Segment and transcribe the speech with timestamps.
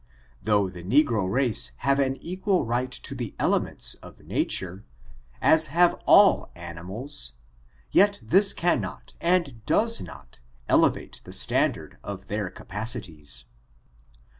[0.41, 4.83] Though the negro race have an equal right to the elements of nature,
[5.43, 7.33] as have all aur imals,
[7.91, 13.45] yet this cannot, and does not, elevate the stand ard of their capacities.